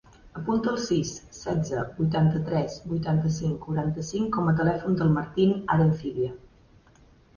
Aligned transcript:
Apunta 0.39 0.69
el 0.69 0.77
sis, 0.83 1.09
setze, 1.39 1.83
vuitanta-tres, 1.99 2.79
vuitanta-cinc, 2.93 3.61
quaranta-cinc 3.69 4.35
com 4.39 4.49
a 4.49 4.57
telèfon 4.63 4.97
del 5.03 5.13
Martín 5.19 5.53
Arencibia. 5.77 6.33